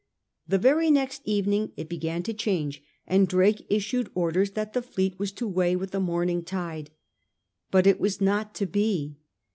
[0.47, 5.19] The very next evening it began to change and Drake issued orders that the fleet
[5.19, 6.89] was to weigh with the morning tide.
[7.69, 9.17] But it was not to be.